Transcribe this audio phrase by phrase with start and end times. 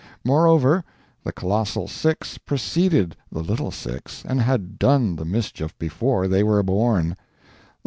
[0.23, 0.83] Moreover,
[1.23, 6.63] the colossal six preceded the little six and had done the mischief before they were
[6.63, 7.15] born.